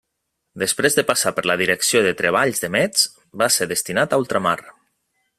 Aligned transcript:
Després 0.61 0.95
de 0.99 1.03
passar 1.09 1.33
per 1.39 1.43
la 1.49 1.57
Direcció 1.61 2.01
de 2.07 2.13
Treballs 2.21 2.63
de 2.63 2.71
Metz 2.79 3.03
va 3.43 3.49
ser 3.57 3.67
destinat 3.75 4.15
a 4.17 4.23
ultramar. 4.23 4.55